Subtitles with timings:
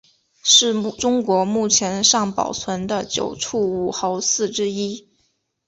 [0.41, 5.07] 是中国目前尚保存的九处武侯祠之一。